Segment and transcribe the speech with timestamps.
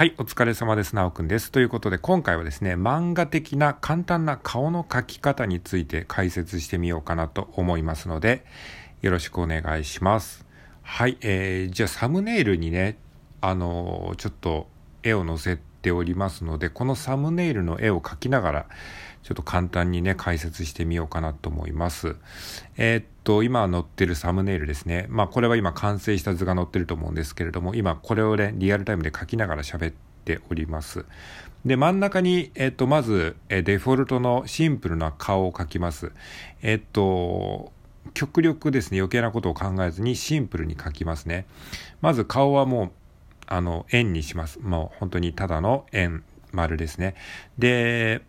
[0.00, 0.96] はい、お疲れ様です。
[0.96, 1.52] なおくんです。
[1.52, 8.46] ということで、今回はですね、漫画的な簡単な顔の描き方について解説してみようかなと思いますので、
[9.02, 10.46] よろしくお願いします。
[10.80, 12.96] はい、えー、じゃあサムネイルにね、
[13.42, 14.68] あのー、ちょっと
[15.02, 18.66] 絵を載せておりますので、このサムネイルの絵を描きながら、
[19.22, 22.16] ちょっと簡単にね、解説してみようかなと思います。
[22.76, 25.06] えー、っと、今載ってるサムネイルですね。
[25.08, 31.04] まあ、これは今完成した図が載ってると思うんですけれども、今これをね、リアルタイムで書きながら喋っております。
[31.64, 36.12] で、真ん中に、えっと、まず、えデフォルトのシンプルな顔を描きます。
[36.62, 37.72] えっと、
[38.14, 41.46] 極力ですね、余計なことを考えずにシンプルに描きますね。
[42.00, 42.90] まず顔はもう、
[43.50, 44.60] あの、円にします。
[44.60, 46.22] もう本当にただの円、
[46.52, 47.14] 丸ですね。
[47.58, 48.22] で、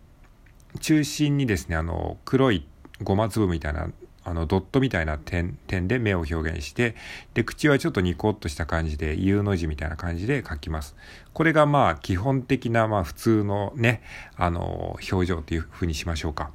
[0.80, 2.66] 中心にですね、あの、黒い
[3.02, 3.88] ごま粒みたいな、
[4.24, 6.96] あの、ドットみたいな点、点で目を表現して、
[7.34, 10.96] で、口はちょっとニコッとした感じで、U の字みたいな感じで描きます。
[11.32, 14.02] これがまあ、基本的な、まあ、普通のね、
[14.36, 16.50] あの、表情っていう風にしましょうか。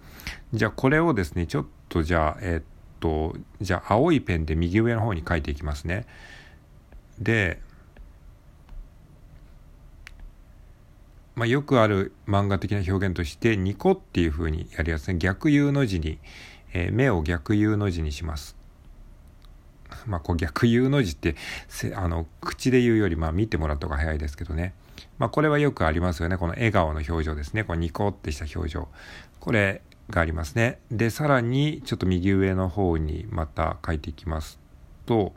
[0.53, 2.65] じゃあ、これをですね、ちょっとじゃあ、え、っ
[2.99, 6.05] と、じゃあ、青いペンで右上の方に書いていきますね。
[7.19, 7.61] で、
[11.37, 16.17] まあ、よくある漫画的な表現としてニコっていう風にやるやつね逆 U の字に、
[16.73, 18.57] えー、目を逆 U の字にします。
[20.07, 21.35] まあ、こう逆 U の字って
[21.95, 24.73] あの口で言うよりまあ見てもらった方が早いですけどね。
[25.19, 26.37] まあ、これはよくありますよね。
[26.37, 27.63] この笑顔の表情ですね。
[27.63, 28.87] このニコってした表情。
[29.39, 30.79] これがありますね。
[30.89, 34.57] で、さらにちょっと右上の方にまた書いていきます
[35.05, 35.33] と、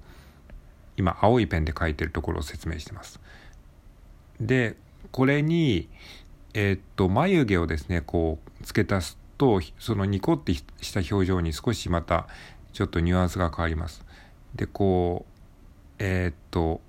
[0.97, 3.21] 今青いペンで書いてるところを説明してます。
[4.41, 4.77] で、
[5.13, 5.89] これに、
[6.55, 12.27] えー、っと、眉毛をですね、こう、付け足すと、そのニコってした表情に少しまた、
[12.73, 14.05] ちょっとニュアンスが変わります。
[14.55, 15.31] で、こう、
[15.99, 16.81] えー、っと、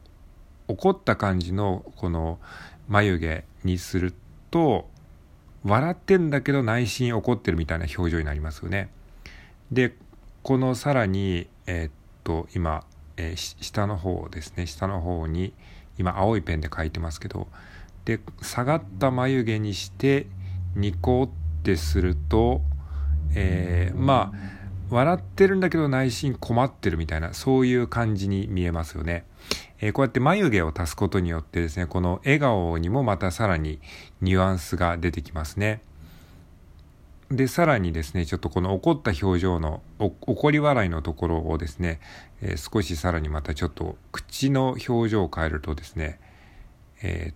[0.67, 2.39] 怒った感じの、この、
[2.87, 4.13] 眉毛にする
[4.49, 4.89] と、
[5.63, 8.89] 笑ってんだけど内心怒ってるみたいな表情になりますよね。
[9.71, 9.95] で、
[10.43, 11.91] このさらに、えー、っ
[12.23, 12.83] と、今、
[13.17, 15.53] えー、下の方ですね、下の方に、
[15.97, 17.47] 今青いペンで書いてますけど、
[18.05, 20.27] で下がった眉毛にして
[20.75, 21.29] ニコっ
[21.63, 22.61] てすると、
[23.35, 29.25] えー、まあ笑ってるんだけど内心困ってるみたいなそういう感じに見えますよね、
[29.79, 33.79] えー、こうやって眉毛を足すことによってですねこの笑顔にもまたさらに
[34.19, 35.81] ニュアンスが出てきますね。
[37.29, 42.01] でさらにですねちょっとこの怒った表情の怒り笑いのところをですね、
[42.41, 46.19] えー、少しさらにまたちょっと口の表情を変えるとですね
[47.03, 47.33] えー、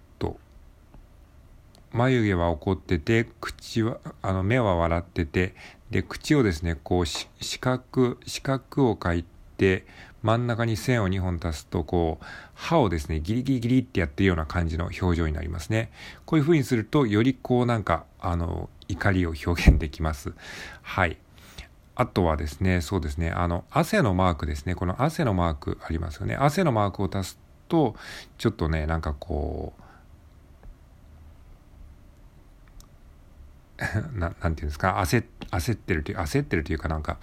[1.95, 5.55] 眉毛は怒ってて口はあの目は笑ってて
[5.91, 7.29] で口をですねこう四
[7.61, 9.25] 角四角を描い
[9.57, 9.85] て
[10.21, 15.89] 真ん中に線を2本足すとこう歯をですねギリギリギリってやってるような感じの表情になりますね。
[16.25, 20.33] こういう風にするとよりこうなんかあの怒りを表現できます。
[20.81, 21.17] はい。
[21.95, 24.75] あとはですねそうですねあの汗のマークですね。
[24.75, 26.35] この汗のマークありますよね。
[26.35, 27.39] 汗のマークを足す
[27.69, 27.95] と
[28.37, 29.84] ちょっとねなんかこう
[34.15, 34.95] なんていうんですか？
[34.99, 37.17] 焦ってるという焦ってるというかなんか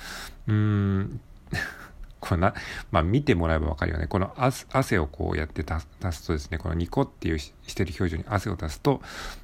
[0.47, 1.21] うん
[2.21, 2.55] こな
[2.93, 4.07] まあ見てもらえば分かるよね。
[4.07, 5.87] この汗をこうやって足
[6.17, 9.03] すとですねこのニコっていうしてる表情に汗を足すと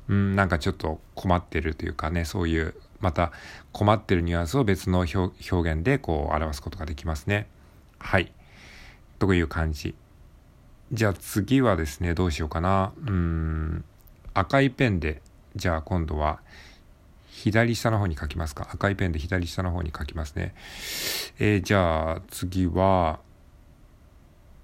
[0.09, 3.33] うんなんかちょっと困ってるというかねそういうまた
[3.73, 5.33] 困ってるニュアンスを別の表
[5.73, 7.49] 現でこう表すことができますね。
[7.99, 8.33] はい。
[9.19, 9.97] という感じ。
[10.93, 12.93] じゃあ次はですねどうしようかな。
[13.07, 13.85] うん
[14.35, 15.21] 赤いペンで
[15.57, 16.41] じゃあ今度は
[17.39, 18.69] 左下の方に書きますか？
[18.73, 20.55] 赤いペンで左下の方に書きますね。
[21.39, 23.21] えー、じゃあ次は、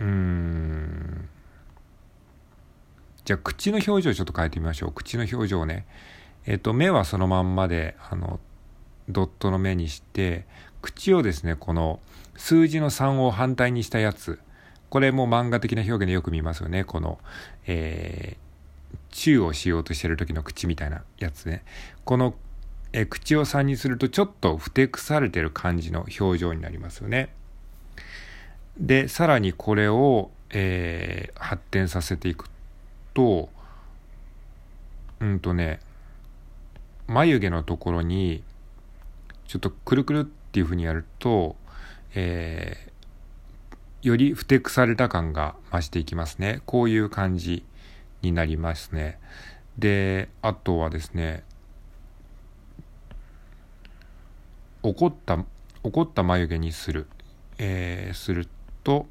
[0.00, 1.28] うーん。
[3.24, 4.92] じゃあ口の表情ちょっと変えてみましょう。
[4.92, 5.86] 口の表情ね。
[6.46, 8.38] えっ、ー、と、目はそのまんまで、あの、
[9.08, 10.44] ドットの目にして、
[10.82, 12.00] 口をですね、この
[12.36, 14.40] 数字の3を反対にしたやつ。
[14.90, 16.84] これも漫画的な表現でよく見ますよね。
[16.84, 17.18] この、
[17.66, 21.64] えー、チューをしようとしてる時の口みたいなやつね。
[22.04, 22.34] この
[22.96, 27.34] え口を3にするとちょっとふてくされてる感じの表情になりますよね。
[28.78, 32.48] でさらにこれを、えー、発展させていく
[33.12, 33.48] と
[35.18, 35.80] うんとね
[37.08, 38.44] 眉毛のところに
[39.48, 41.56] ちょっとくるくるっていうふうにやると、
[42.14, 46.62] えー、よりふてくされた感が増していきますね。
[46.64, 47.64] こういう感じ
[48.22, 49.18] になりますね。
[49.78, 51.42] で、あとはですね、
[54.84, 55.42] 怒った
[55.82, 57.06] 怒った眉毛にする、
[57.58, 58.46] えー、する
[58.84, 59.06] と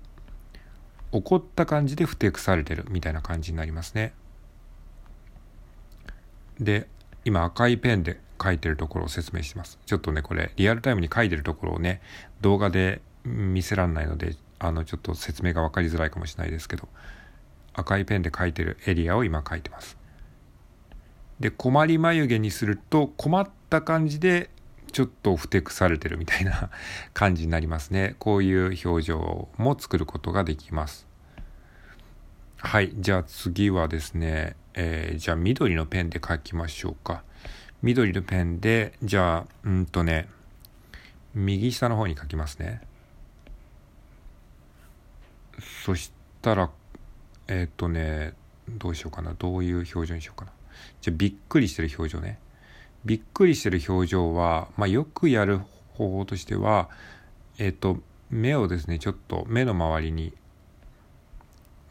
[1.12, 2.86] 怒った感じでふてくされてる。
[2.90, 4.14] みたいな感じになりますね。
[6.60, 6.88] で
[7.26, 9.80] 今赤いペンで書いてるところを説明します。
[9.86, 12.02] ちょっとねこれリアルタイムに書いてるところをね
[12.42, 16.88] 動画で見せらんないのであのちょっと説明が分かりづらいかもしれないですけど
[17.74, 19.98] 赤いペンで書いてるエリアを今書いてます。
[21.40, 24.50] で困り眉毛にすると困った感じで
[24.94, 26.70] ちょっとふてくされてるみたいな
[27.14, 28.16] 感じになりますね。
[28.20, 31.08] こういう表情も作ることができます。
[32.58, 37.24] はいじゃあ次はですね、えー、じゃあ緑のペンで書きましょうか。
[37.82, 40.30] 緑のペンでじゃあうんとね
[41.34, 42.82] 右下の方に書きますね。
[45.84, 46.70] そしたら
[47.48, 48.34] えっ、ー、とね
[48.70, 49.34] どうしようかな。
[49.34, 50.52] どういう表情にしようかな。
[51.02, 52.38] じゃあびっくりしてる表情ね。
[53.06, 55.60] びっくりしてる表情は、まあ、よくやる
[55.94, 56.90] 方法としては
[57.58, 57.98] えっ、ー、と
[58.30, 60.34] 目をですねちょっと目の周りに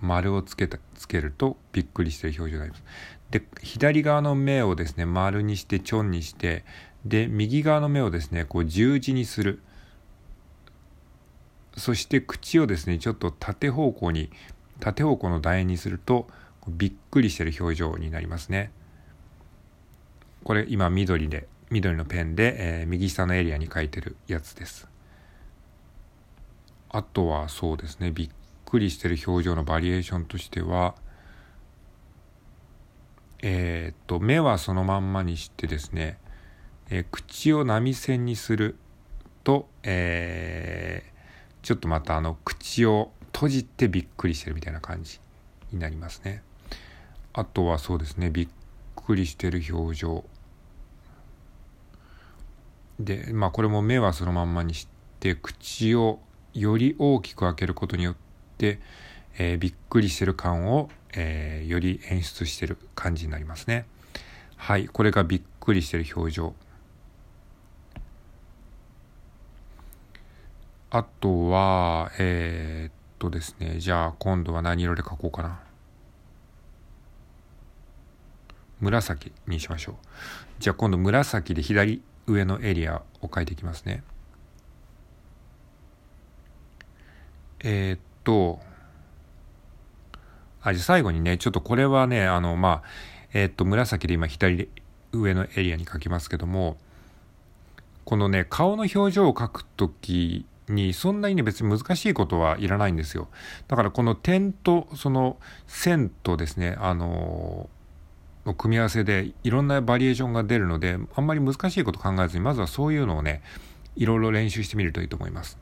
[0.00, 2.84] 丸をつけたつけるとびっくりしてる表情になります。
[3.30, 6.64] で左側の目をですね丸にしてちょんにして
[7.04, 9.60] で右側の目をですねこう十字にする。
[11.76, 14.30] そして口をですねちょっと縦方向に
[14.80, 16.26] 縦方向の楕円にすると
[16.68, 18.72] びっくりしてる表情になりますね。
[20.44, 24.88] これ今緑で緑のペンで、えー、右下のエリアに書いてるやつです
[26.90, 28.30] あとはそうですねびっ
[28.66, 30.94] くりしてる表情のバリエーションとしては
[33.42, 36.18] えー、っと目はそのまんまにしてですね、
[36.90, 38.76] えー、口を波線にする
[39.42, 45.18] と、えー、ちょっとまたあの口を閉じてびっくりしてるみたいな感じ
[45.72, 46.42] になりますね。
[47.32, 48.48] あとはそうですねびっ
[48.94, 50.24] くりしてる表情
[53.04, 54.88] でまあこれも目はそのまんまにし
[55.20, 56.20] て口を
[56.54, 58.16] より大きく開けることによっ
[58.58, 58.78] て、
[59.38, 63.86] えー、びっくりしてる感を、えー、より演出してる感じになりますね。
[64.56, 66.54] はいこれがびっくりしてる表情。
[70.90, 75.60] あとはえー、っとですねじゃあ今度は何色で描こうかな。
[78.80, 79.94] 紫にしましょう。
[80.58, 84.02] じゃあ今度紫で左上のエリアを書いていきますね。
[87.60, 88.60] えー、っと
[90.62, 92.82] あじゃ最後にねちょっとこれはねあのまあ
[93.32, 94.68] えー、っと紫で今左
[95.12, 96.76] 上のエリアに書きますけども
[98.04, 103.28] このね顔の表情を描くときにそんなにね別に難しいことはいらないんですよ。
[103.68, 105.36] だからこの点とその
[105.66, 107.81] 線とですねあのー
[108.46, 113.42] の組み合わせでいろんなバリエーションが出るのであんまり難しいこと考えずにまずはそういうのをね
[113.96, 115.58] いろいろ練習してみるといいと思います。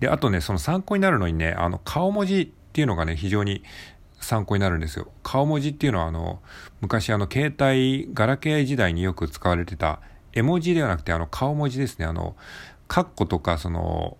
[0.00, 3.62] であとねその参考になるのにねあの顔文字っていうのがね非常に
[4.20, 5.08] 参考になるんですよ。
[5.22, 6.40] 顔文字っていうのはあの
[6.80, 10.00] 昔あの携帯ガラケー時代によく使われてた
[10.32, 12.36] 絵文字ではなくてあの顔文字ですねあの
[12.88, 14.16] カッコとかその、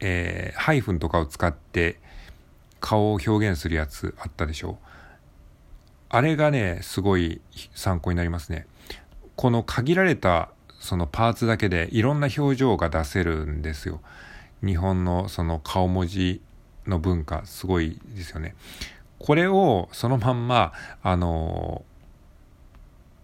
[0.00, 1.98] えー、ハイフンとかを使って
[2.80, 4.88] 顔を表現するやつあったでしょう
[6.10, 7.40] あれがね、すごい
[7.74, 8.66] 参考になりますね。
[9.36, 10.50] この限られた
[10.80, 14.00] そのパーツだけでいろんな表情が出せるんですよ。
[14.64, 16.40] 日本のその顔文字
[16.86, 18.54] の文化、すごいですよね。
[19.18, 20.72] これをそのまんま、
[21.02, 21.84] あの、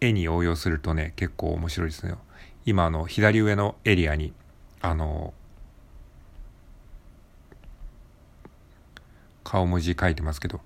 [0.00, 2.14] 絵に応用するとね、結構面白いですね。
[2.66, 4.32] 今、あの、左上のエリアに、
[4.80, 5.32] あの、
[9.42, 10.60] 顔文字書いてますけど、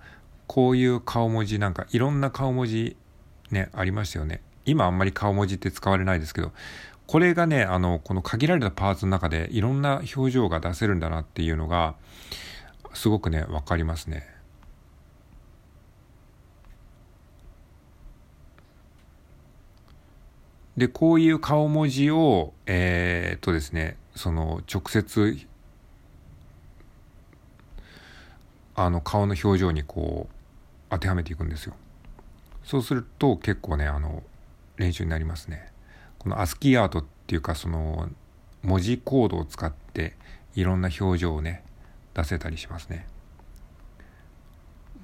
[0.48, 2.96] こういう顔文字なんかいろんな顔文字
[3.52, 6.52] ねありましたよね今あんまり顔文字って使われないですけど
[7.06, 11.94] これがねあのこの限られたパーツの中でいろんな表情が出せるんだなっていうのが
[12.94, 14.26] すごくね分かりますね。
[20.76, 25.38] でこういう顔文字をえー、っとですねその直接
[28.76, 30.37] あの顔の表情にこう
[30.90, 31.74] 当てはめていくんですよ。
[32.64, 34.22] そうすると結構ねあの
[34.76, 35.72] 練習になりますね。
[36.18, 38.08] このアスキーアートっていうかその
[38.62, 40.16] 文字コードを使って
[40.54, 41.64] いろんな表情をね
[42.14, 43.06] 出せたりしますね。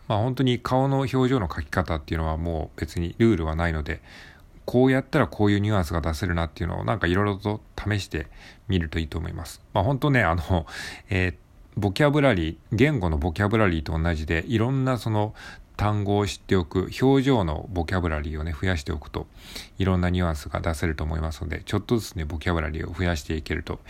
[0.09, 4.03] まあ本当に顔の表情の描き方っていうのはもう別にルールはないので
[4.65, 8.27] こうやったらこういうニュアンスが出せるなっていうのをなんかいろいろと試して
[8.69, 9.63] みるといいと思います。
[9.73, 10.67] まあ本当ね、あの、
[11.11, 11.35] えー、
[11.77, 15.35] ボキャブラリー、言語のボキャブラリーと同じでいろんなその
[15.77, 19.27] 単語を知っておく表情のボキャブラリーをね増やしておくと
[19.79, 23.81] いろんなニュアンスが出せると思いますのでちょっとずつねボキャブラリーを増やしていけると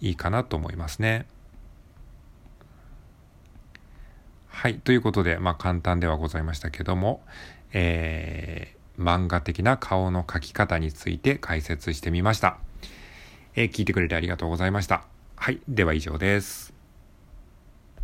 [0.00, 1.26] いいかなと思いますね。
[4.48, 7.22] はいということでまあ簡単ではございましたけども、
[7.72, 12.56] えー、漫画的な顔の描き方について解説してみました。
[13.56, 15.04] えー、聞いてくれてありがとうございました。
[15.36, 15.60] はい。
[15.68, 16.73] では以上です。